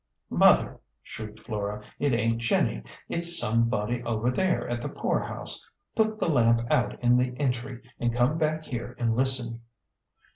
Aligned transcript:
"Mother," 0.31 0.79
shrieked 1.03 1.41
Flora," 1.41 1.83
it 1.99 2.11
ain't 2.11 2.39
Jenny. 2.39 2.81
It's 3.07 3.37
some 3.39 3.69
body 3.69 4.01
over 4.01 4.31
there 4.31 4.67
at 4.67 4.81
the 4.81 4.89
poor 4.89 5.19
house. 5.19 5.63
Put 5.95 6.19
the 6.19 6.27
lamp 6.27 6.61
out 6.71 6.99
in 7.03 7.17
the 7.17 7.39
entry, 7.39 7.83
and 7.99 8.11
come 8.11 8.39
back 8.39 8.65
here 8.65 8.95
and 8.97 9.15
listen." 9.15 9.61